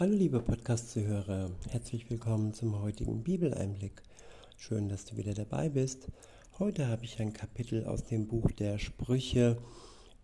[0.00, 4.00] Hallo liebe Podcast-Zuhörer, herzlich willkommen zum heutigen Bibeleinblick.
[4.56, 6.08] Schön, dass du wieder dabei bist.
[6.58, 9.58] Heute habe ich ein Kapitel aus dem Buch der Sprüche.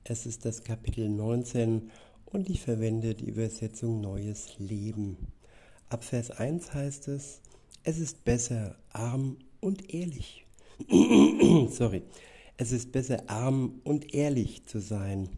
[0.03, 1.91] Es ist das Kapitel 19
[2.25, 5.19] und ich verwende die Übersetzung Neues Leben.
[5.91, 7.43] Ab Vers 1 heißt es,
[7.83, 10.47] es ist besser arm und ehrlich.
[11.69, 12.03] Sorry.
[12.57, 15.29] Es ist besser arm und ehrlich zu sein,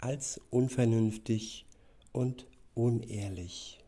[0.00, 1.64] als unvernünftig
[2.12, 2.46] und
[2.76, 3.80] unehrlich.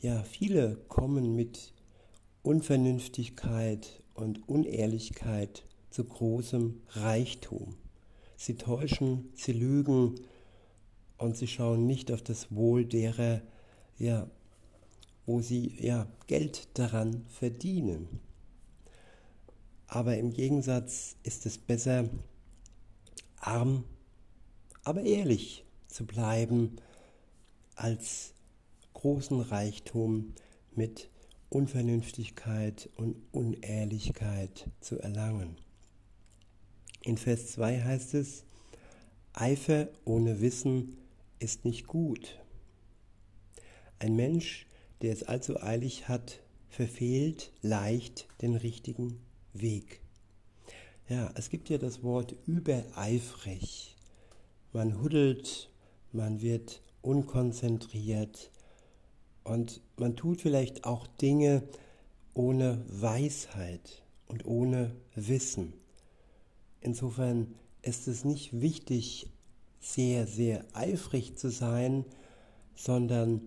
[0.00, 1.72] Ja, viele kommen mit
[2.42, 7.74] Unvernünftigkeit und Unehrlichkeit zu großem Reichtum.
[8.36, 10.14] Sie täuschen, sie lügen
[11.18, 13.42] und sie schauen nicht auf das Wohl derer,
[13.98, 14.30] ja,
[15.24, 18.20] wo sie ja Geld daran verdienen.
[19.88, 22.08] Aber im Gegensatz ist es besser,
[23.40, 23.84] arm,
[24.84, 26.76] aber ehrlich zu bleiben
[27.76, 28.34] als
[28.94, 30.34] großen Reichtum
[30.74, 31.10] mit
[31.48, 35.56] Unvernünftigkeit und Unehrlichkeit zu erlangen.
[37.02, 38.44] In Vers 2 heißt es,
[39.32, 40.96] Eifer ohne Wissen
[41.38, 42.40] ist nicht gut.
[43.98, 44.66] Ein Mensch,
[45.02, 49.20] der es allzu eilig hat, verfehlt leicht den richtigen
[49.52, 50.00] Weg.
[51.08, 53.94] Ja, es gibt ja das Wort übereifrig.
[54.72, 55.70] Man huddelt,
[56.12, 58.50] man wird unkonzentriert
[59.44, 61.62] und man tut vielleicht auch Dinge
[62.34, 65.72] ohne Weisheit und ohne Wissen.
[66.80, 69.30] Insofern ist es nicht wichtig,
[69.80, 72.04] sehr, sehr eifrig zu sein,
[72.74, 73.40] sondern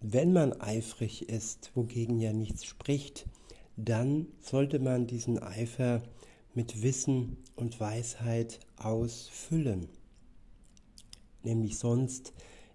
[0.00, 3.26] wenn man eifrig ist, wogegen ja nichts spricht,
[3.76, 6.02] dann sollte man diesen Eifer
[6.54, 9.88] mit Wissen und Weisheit ausfüllen.
[11.42, 12.32] Nämlich sonst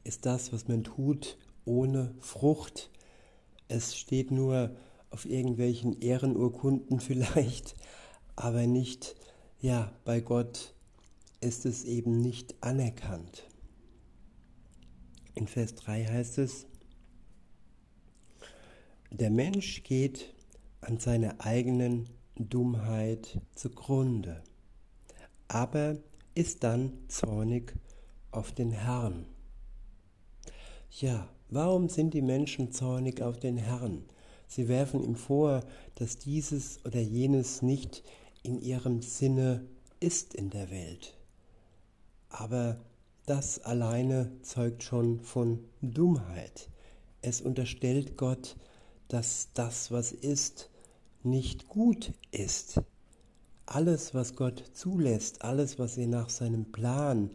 [0.07, 2.89] ist das, was man tut, ohne Frucht.
[3.67, 4.75] Es steht nur
[5.09, 7.75] auf irgendwelchen Ehrenurkunden vielleicht,
[8.35, 9.15] aber nicht,
[9.59, 10.73] ja, bei Gott
[11.41, 13.43] ist es eben nicht anerkannt.
[15.35, 16.65] In Vers 3 heißt es,
[19.11, 20.33] der Mensch geht
[20.81, 24.41] an seiner eigenen Dummheit zugrunde,
[25.47, 25.97] aber
[26.33, 27.73] ist dann zornig
[28.31, 29.25] auf den Herrn.
[30.89, 34.03] Ja, warum sind die Menschen zornig auf den Herrn?
[34.47, 35.63] Sie werfen ihm vor,
[35.95, 38.03] dass dieses oder jenes nicht
[38.43, 39.65] in ihrem Sinne
[39.99, 41.17] ist in der Welt.
[42.29, 42.79] Aber
[43.25, 46.69] das alleine zeugt schon von Dummheit.
[47.21, 48.55] Es unterstellt Gott,
[49.09, 50.69] dass das, was ist,
[51.23, 52.81] nicht gut ist.
[53.65, 57.31] Alles, was Gott zulässt, alles, was er nach seinem Plan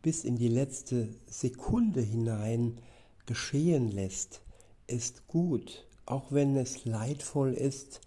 [0.00, 2.78] bis in die letzte Sekunde hinein
[3.26, 4.42] geschehen lässt,
[4.86, 5.86] ist gut.
[6.06, 8.00] Auch wenn es leidvoll ist,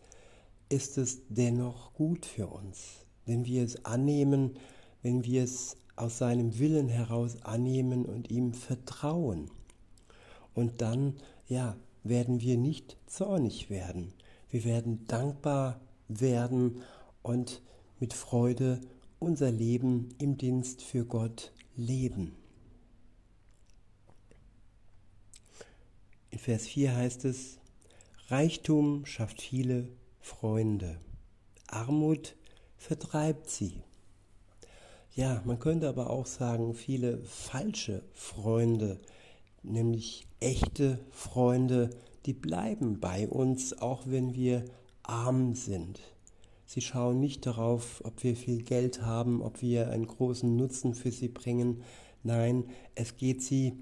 [0.69, 3.05] ist es dennoch gut für uns.
[3.25, 4.57] Wenn wir es annehmen,
[5.01, 9.49] wenn wir es aus seinem Willen heraus annehmen und ihm vertrauen.
[10.53, 11.15] Und dann,
[11.47, 14.13] ja, werden wir nicht zornig werden.
[14.49, 16.81] Wir werden dankbar werden
[17.23, 17.61] und
[17.99, 18.81] mit Freude
[19.19, 22.35] unser Leben im Dienst für Gott leben.
[26.35, 27.59] In Vers 4 heißt es,
[28.28, 29.88] Reichtum schafft viele
[30.19, 30.97] Freunde,
[31.68, 32.35] Armut
[32.75, 33.84] vertreibt sie.
[35.13, 39.00] Ja, man könnte aber auch sagen, viele falsche Freunde,
[39.63, 41.90] nämlich echte Freunde,
[42.25, 44.66] die bleiben bei uns, auch wenn wir
[45.03, 46.02] arm sind.
[46.66, 51.13] Sie schauen nicht darauf, ob wir viel Geld haben, ob wir einen großen Nutzen für
[51.13, 51.81] sie bringen.
[52.23, 53.78] Nein, es geht sie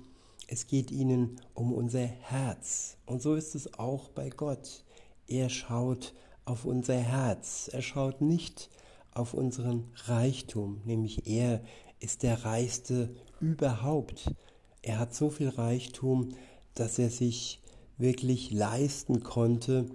[0.48, 2.98] es geht ihnen um unser Herz.
[3.06, 4.84] Und so ist es auch bei Gott.
[5.28, 6.14] Er schaut
[6.46, 7.70] auf unser Herz.
[7.72, 8.70] Er schaut nicht
[9.12, 11.62] auf unseren Reichtum, nämlich er
[12.00, 14.34] ist der reichste überhaupt.
[14.82, 16.30] Er hat so viel Reichtum,
[16.74, 17.62] dass er sich
[17.98, 19.86] wirklich leisten konnte,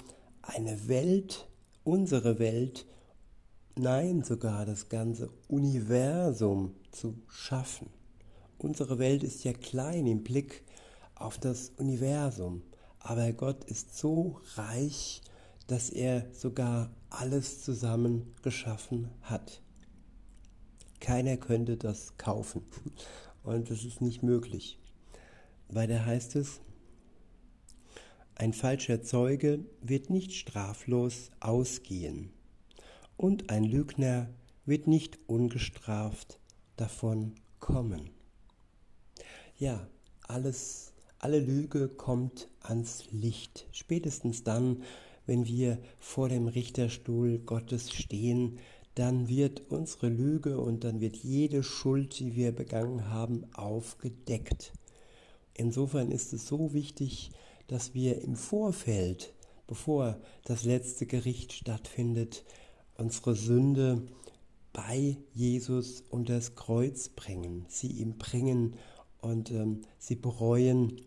[0.41, 1.49] eine Welt,
[1.85, 2.87] unsere Welt,
[3.77, 7.98] nein sogar das ganze Universum zu schaffen.
[8.61, 10.65] Unsere Welt ist ja klein im Blick
[11.15, 12.63] auf das Universum,
[12.99, 15.23] aber Gott ist so reich,
[15.69, 19.63] dass er sogar alles zusammen geschaffen hat.
[20.99, 22.65] Keiner könnte das kaufen
[23.45, 24.81] und das ist nicht möglich.
[25.69, 26.61] Weiter heißt es,
[28.35, 32.33] ein falscher Zeuge wird nicht straflos ausgehen
[33.17, 34.29] und ein Lügner
[34.65, 36.41] wird nicht ungestraft
[36.77, 38.18] davon kommen
[39.59, 39.87] ja,
[40.23, 43.67] alles, Alle Lüge kommt ans Licht.
[43.73, 44.85] Spätestens dann,
[45.27, 48.61] wenn wir vor dem Richterstuhl Gottes stehen,
[48.95, 54.73] dann wird unsere Lüge und dann wird jede Schuld, die wir begangen haben, aufgedeckt.
[55.55, 57.33] Insofern ist es so wichtig,
[57.67, 59.35] dass wir im Vorfeld,
[59.67, 62.45] bevor das letzte Gericht stattfindet,
[62.97, 64.03] unsere Sünde
[64.73, 68.77] bei Jesus unter das Kreuz bringen, sie ihm bringen
[69.21, 71.01] und ähm, sie bereuen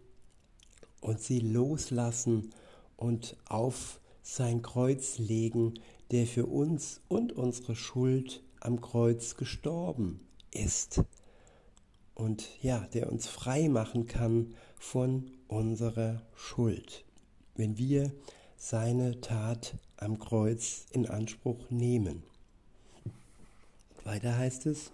[1.01, 2.53] und sie loslassen
[2.97, 5.75] und auf sein Kreuz legen,
[6.11, 10.19] der für uns und unsere Schuld am Kreuz gestorben
[10.51, 11.03] ist
[12.13, 17.03] und ja, der uns frei machen kann von unserer Schuld,
[17.55, 18.11] wenn wir
[18.57, 22.23] seine Tat am Kreuz in Anspruch nehmen.
[24.03, 24.91] Weiter heißt es,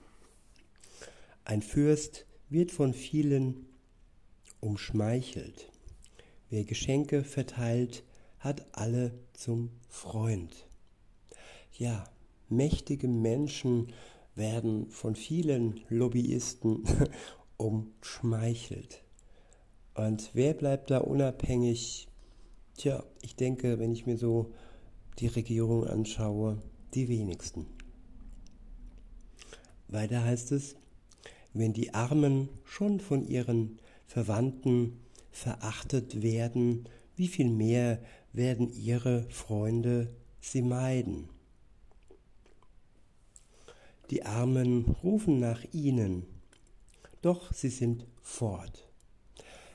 [1.43, 3.65] ein Fürst wird von vielen
[4.59, 5.71] umschmeichelt.
[6.49, 8.03] Wer Geschenke verteilt,
[8.39, 10.67] hat alle zum Freund.
[11.73, 12.09] Ja,
[12.49, 13.93] mächtige Menschen
[14.35, 16.83] werden von vielen Lobbyisten
[17.57, 19.03] umschmeichelt.
[19.95, 22.07] Und wer bleibt da unabhängig?
[22.77, 24.53] Tja, ich denke, wenn ich mir so
[25.19, 26.61] die Regierung anschaue,
[26.93, 27.65] die wenigsten.
[29.87, 30.75] Weiter heißt es,
[31.57, 34.99] wenn die Armen schon von ihren Verwandten
[35.31, 37.99] verachtet werden, wie viel mehr
[38.33, 40.09] werden ihre Freunde
[40.39, 41.29] sie meiden.
[44.09, 46.25] Die Armen rufen nach ihnen,
[47.21, 48.87] doch sie sind fort.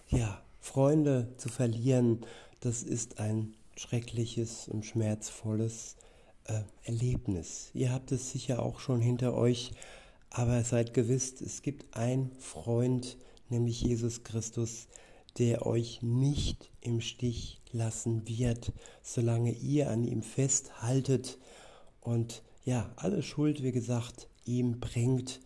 [0.08, 2.24] Ja, Freunde zu verlieren,
[2.60, 5.96] das ist ein schreckliches und schmerzvolles
[6.44, 7.70] äh, Erlebnis.
[7.74, 9.72] Ihr habt es sicher auch schon hinter euch,
[10.32, 13.18] aber seid gewiss, es gibt einen Freund,
[13.50, 14.88] nämlich Jesus Christus,
[15.38, 21.38] der euch nicht im Stich lassen wird, solange ihr an ihm festhaltet
[22.00, 25.40] und ja, alle Schuld, wie gesagt, ihm bringt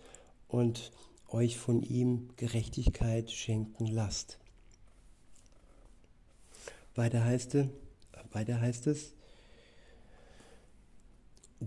[0.47, 0.93] und
[1.29, 4.39] euch von ihm Gerechtigkeit schenken lasst.
[6.95, 7.67] Weiter heißt es,
[8.33, 9.16] weiter heißt es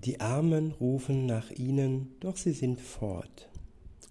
[0.06, 3.50] die Armen rufen nach ihnen, doch sie sind fort.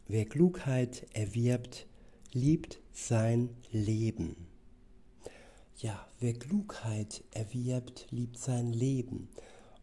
[0.06, 1.87] Wer Klugheit erwirbt,
[2.32, 4.37] liebt sein Leben.
[5.79, 9.29] Ja, wer Klugheit erwirbt, liebt sein Leben.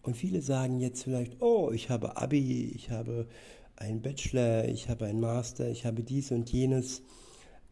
[0.04, 3.28] Und viele sagen jetzt vielleicht, oh, ich habe Abi, ich habe
[3.76, 7.02] einen Bachelor, ich habe einen Master, ich habe dies und jenes.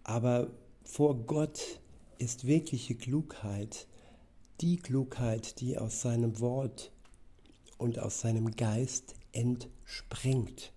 [0.04, 0.50] Aber
[0.84, 1.80] vor Gott
[2.18, 3.88] ist wirkliche Klugheit
[4.62, 6.92] die Klugheit, die aus seinem Wort
[7.84, 10.72] und aus seinem Geist entspringt.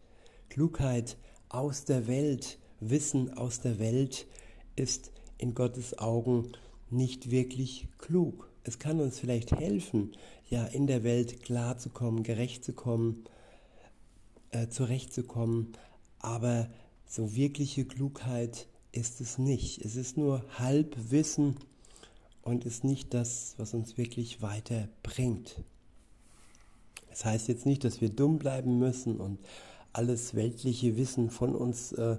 [0.49, 1.17] Klugheit
[1.49, 4.27] aus der Welt, Wissen aus der Welt
[4.75, 6.51] ist in Gottes Augen
[6.91, 8.51] nicht wirklich klug.
[8.65, 10.17] Es kann uns vielleicht helfen,
[10.51, 13.25] ja, in der Welt klarzukommen, gerecht zu kommen,
[14.51, 15.75] äh, zurechtzukommen,
[16.19, 16.69] aber
[17.07, 19.85] so wirkliche Klugheit ist es nicht.
[19.85, 21.55] Es ist nur Halbwissen
[22.43, 25.63] und ist nicht das, was uns wirklich weiterbringt.
[27.17, 29.39] Das heißt jetzt nicht, dass wir dumm bleiben müssen und
[29.95, 32.19] alles weltliche Wissen von uns äh,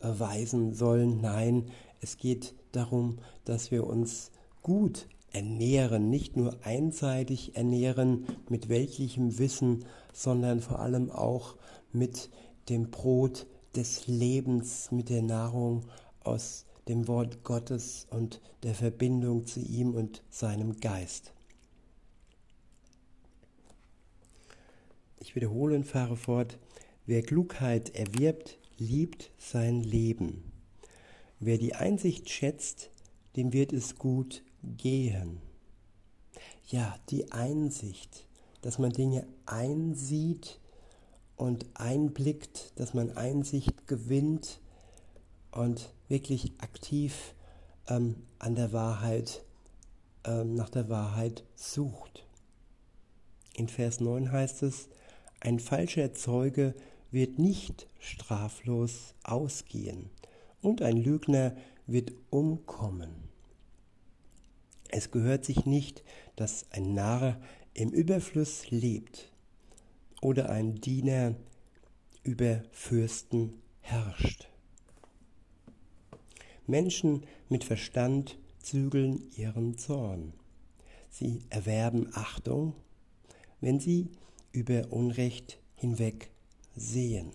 [0.00, 1.20] weisen sollen.
[1.20, 1.66] Nein,
[2.00, 4.30] es geht darum, dass wir uns
[4.62, 9.84] gut ernähren, nicht nur einseitig ernähren mit weltlichem Wissen,
[10.14, 11.56] sondern vor allem auch
[11.92, 12.30] mit
[12.70, 13.46] dem Brot
[13.76, 15.82] des Lebens, mit der Nahrung
[16.24, 21.34] aus dem Wort Gottes und der Verbindung zu ihm und seinem Geist.
[25.28, 26.56] Ich wiederhole und fahre fort.
[27.04, 30.50] Wer Klugheit erwirbt, liebt sein Leben.
[31.38, 32.88] Wer die Einsicht schätzt,
[33.36, 35.42] dem wird es gut gehen.
[36.68, 38.26] Ja, die Einsicht,
[38.62, 40.60] dass man Dinge einsieht
[41.36, 44.60] und einblickt, dass man Einsicht gewinnt
[45.50, 47.34] und wirklich aktiv
[47.86, 49.44] ähm, an der Wahrheit,
[50.24, 52.24] ähm, nach der Wahrheit sucht.
[53.52, 54.88] In Vers 9 heißt es,
[55.40, 56.74] ein falscher Zeuge
[57.10, 60.10] wird nicht straflos ausgehen
[60.60, 63.28] und ein Lügner wird umkommen.
[64.90, 66.02] Es gehört sich nicht,
[66.36, 67.40] dass ein Narr
[67.74, 69.32] im Überfluss lebt
[70.20, 71.34] oder ein Diener
[72.22, 74.48] über Fürsten herrscht.
[76.66, 80.34] Menschen mit Verstand zügeln ihren Zorn.
[81.08, 82.74] Sie erwerben Achtung,
[83.60, 84.10] wenn sie
[84.52, 86.30] über Unrecht hinweg
[86.76, 87.30] sehen.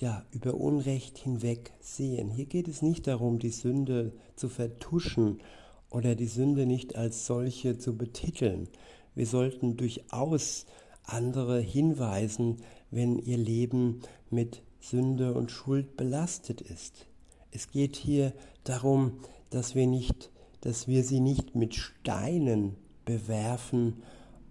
[0.00, 2.30] ja, über Unrecht hinweg sehen.
[2.30, 5.40] Hier geht es nicht darum, die Sünde zu vertuschen
[5.88, 8.68] oder die Sünde nicht als solche zu betiteln.
[9.14, 10.66] Wir sollten durchaus
[11.04, 12.56] andere hinweisen,
[12.90, 17.06] wenn ihr Leben mit Sünde und Schuld belastet ist.
[17.52, 18.32] Es geht hier
[18.64, 20.30] darum, dass wir nicht,
[20.60, 24.02] dass wir sie nicht mit Steinen bewerfen.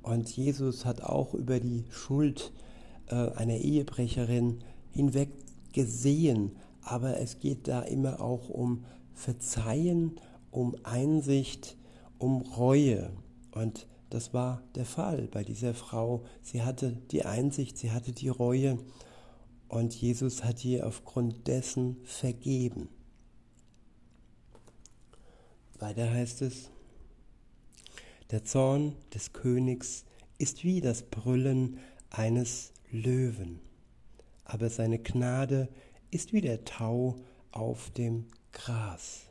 [0.04, 2.52] Und Jesus hat auch über die Schuld
[3.08, 4.60] äh, einer Ehebrecherin
[4.92, 5.30] hinweg
[5.72, 6.52] gesehen.
[6.84, 10.20] Aber es geht da immer auch um Verzeihen,
[10.52, 11.78] um Einsicht,
[12.20, 13.12] um Reue.
[13.52, 16.24] Und das war der Fall bei dieser Frau.
[16.42, 18.78] Sie hatte die Einsicht, sie hatte die Reue
[19.70, 22.90] und Jesus hat ihr aufgrund dessen vergeben.
[25.80, 26.70] Weiter heißt es,
[28.34, 30.06] der Zorn des Königs
[30.40, 31.78] ist wie das Brüllen
[32.10, 33.60] eines Löwen,
[34.44, 35.70] aber seine Gnade
[36.10, 37.18] ist wie der Tau
[37.52, 39.28] auf dem Gras.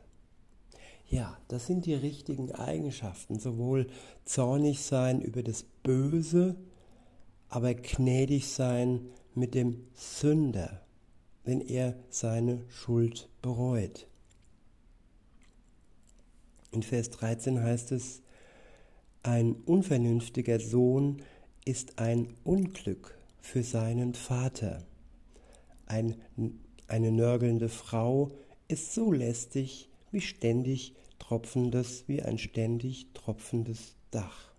[1.09, 3.87] Ja, das sind die richtigen Eigenschaften, sowohl
[4.23, 6.55] zornig sein über das Böse,
[7.49, 9.01] aber gnädig sein
[9.35, 10.81] mit dem Sünder,
[11.43, 14.07] wenn er seine Schuld bereut.
[16.71, 18.22] In Vers 13 heißt es,
[19.23, 21.21] ein unvernünftiger Sohn
[21.65, 24.83] ist ein Unglück für seinen Vater.
[25.85, 26.15] Ein,
[26.87, 28.31] eine nörgelnde Frau
[28.67, 34.51] ist so lästig wie ständig tropfendes, wie ein ständig tropfendes Dach.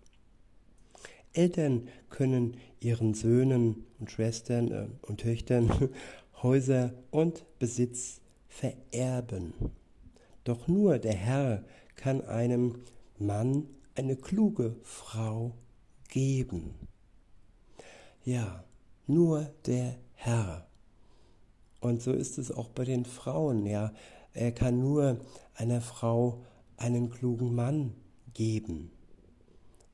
[1.33, 5.89] Eltern können ihren Söhnen und Schwestern äh, und Töchtern
[6.41, 9.53] Häuser und Besitz vererben.
[10.43, 11.63] Doch nur der Herr
[11.95, 12.79] kann einem
[13.17, 15.53] Mann eine kluge Frau
[16.09, 16.75] geben.
[18.23, 18.63] Ja,
[19.07, 20.67] nur der Herr.
[21.79, 23.93] Und so ist es auch bei den Frauen, ja.
[24.33, 25.19] Er kann nur
[25.53, 26.43] einer Frau
[26.77, 27.93] einen klugen Mann
[28.33, 28.91] geben.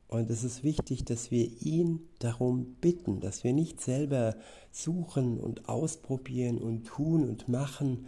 [0.07, 4.35] Und es ist wichtig, dass wir ihn darum bitten, dass wir nicht selber
[4.71, 8.07] suchen und ausprobieren und tun und machen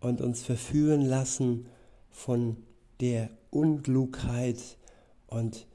[0.00, 1.66] und uns verführen lassen
[2.10, 2.56] von
[3.00, 4.76] der Unklugheit
[5.34, 5.66] und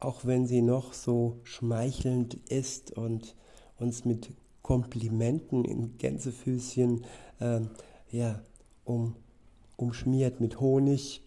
[0.00, 3.34] auch wenn sie noch so schmeichelnd ist und
[3.78, 4.30] uns mit
[4.62, 7.04] Komplimenten in Gänsefüßchen
[7.40, 7.60] äh,
[8.10, 8.40] ja,
[8.84, 9.16] um,
[9.76, 11.22] umschmiert mit Honig.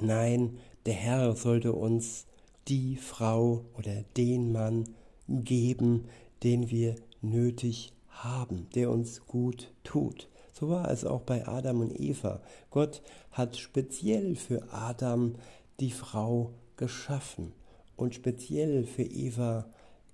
[0.00, 2.26] Nein, der Herr sollte uns
[2.68, 4.84] die Frau oder den Mann
[5.28, 6.06] geben,
[6.42, 10.28] den wir nötig haben, der uns gut tut.
[10.52, 12.40] So war es auch bei Adam und Eva.
[12.70, 15.34] Gott hat speziell für Adam
[15.80, 17.52] die Frau geschaffen
[17.96, 19.66] und speziell für Eva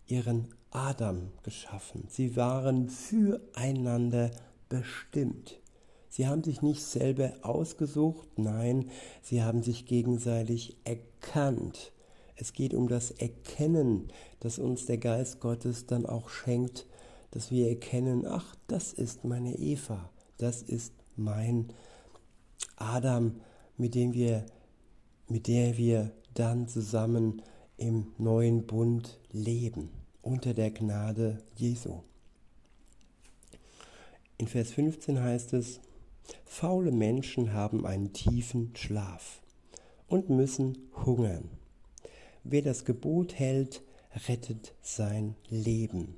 [0.06, 2.04] ihren Adam geschaffen.
[2.08, 4.30] Sie waren füreinander
[4.68, 5.60] bestimmt.
[6.08, 8.90] Sie haben sich nicht selber ausgesucht, nein,
[9.22, 11.92] sie haben sich gegenseitig erkannt.
[12.34, 14.08] Es geht um das Erkennen,
[14.40, 16.86] das uns der Geist Gottes dann auch schenkt,
[17.30, 21.72] dass wir erkennen, ach, das ist meine Eva, das ist mein
[22.76, 23.36] Adam,
[23.76, 24.46] mit dem wir,
[25.30, 27.42] mit der wir dann zusammen
[27.76, 29.90] im neuen Bund leben,
[30.22, 32.02] unter der Gnade Jesu.
[34.36, 35.80] In Vers 15 heißt es,
[36.44, 39.40] faule Menschen haben einen tiefen Schlaf
[40.08, 41.48] und müssen hungern.
[42.42, 43.82] Wer das Gebot hält,
[44.28, 46.16] rettet sein Leben.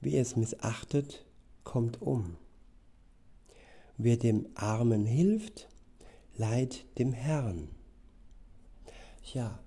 [0.00, 1.26] Wer es missachtet,
[1.64, 2.36] kommt um.
[3.96, 5.68] Wer dem Armen hilft,
[6.36, 7.68] leiht dem Herrn.
[9.34, 9.58] Ja,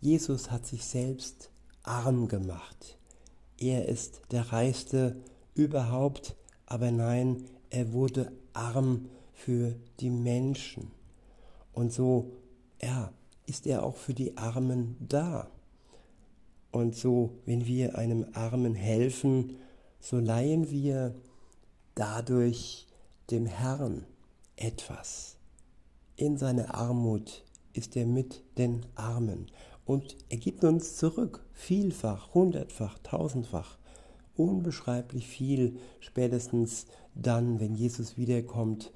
[0.00, 1.50] Jesus hat sich selbst
[1.82, 2.98] arm gemacht.
[3.58, 5.16] Er ist der Reichste
[5.54, 10.90] überhaupt, aber nein, er wurde arm für die Menschen.
[11.72, 12.32] Und so,
[12.80, 13.12] ja,
[13.46, 15.50] ist er auch für die Armen da.
[16.70, 19.56] Und so, wenn wir einem Armen helfen,
[20.00, 21.14] so leihen wir
[21.94, 22.86] dadurch
[23.30, 24.06] dem Herrn
[24.56, 25.36] etwas.
[26.16, 29.46] In seiner Armut ist er mit den Armen
[29.84, 33.78] und er gibt uns zurück, vielfach, hundertfach, tausendfach,
[34.36, 38.92] unbeschreiblich viel, spätestens dann, wenn Jesus wiederkommt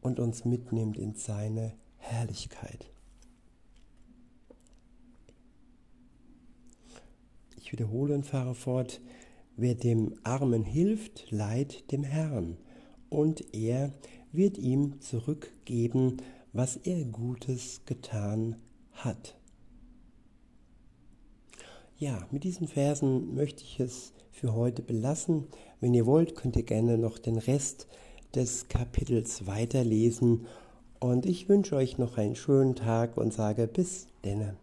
[0.00, 2.90] und uns mitnimmt in seine Herrlichkeit.
[7.56, 9.00] Ich wiederhole und fahre fort.
[9.56, 12.56] Wer dem Armen hilft, leiht dem Herrn,
[13.10, 13.92] und er
[14.32, 16.18] wird ihm zurückgeben,
[16.52, 18.56] was er Gutes getan
[18.92, 19.36] hat.
[21.96, 25.48] Ja, mit diesen Versen möchte ich es für heute belassen.
[25.80, 27.88] Wenn ihr wollt, könnt ihr gerne noch den Rest
[28.34, 30.46] des Kapitels weiterlesen.
[31.00, 34.56] Und ich wünsche euch noch einen schönen Tag und sage bis denne.